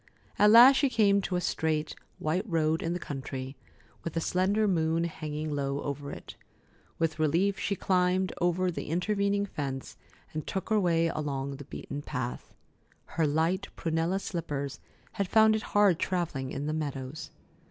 At 0.39 0.49
last 0.49 0.77
she 0.77 0.89
came 0.89 1.21
to 1.21 1.35
a 1.35 1.41
straight, 1.41 1.93
white 2.17 2.41
road 2.49 2.81
in 2.81 2.93
the 2.93 2.97
country, 2.99 3.55
with 4.03 4.13
the 4.13 4.19
slender 4.19 4.67
moon 4.67 5.03
hanging 5.03 5.53
low 5.55 5.79
over 5.83 6.11
it. 6.11 6.35
With 6.97 7.19
relief, 7.19 7.59
she 7.59 7.75
climbed 7.75 8.33
the 8.39 8.85
intervening 8.89 9.45
fence 9.45 9.97
and 10.33 10.47
took 10.47 10.69
her 10.69 10.79
way 10.79 11.09
along 11.09 11.57
the 11.57 11.65
beaten 11.65 12.01
path. 12.01 12.51
Her 13.13 13.27
light 13.27 13.67
prunella 13.75 14.17
slippers 14.19 14.79
had 15.11 15.27
found 15.27 15.55
it 15.55 15.61
hard 15.77 15.99
travelling 15.99 16.49
in 16.49 16.65
the 16.65 16.73
meadows. 16.73 17.29